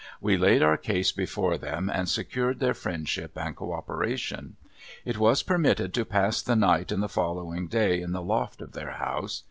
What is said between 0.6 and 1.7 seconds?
our case before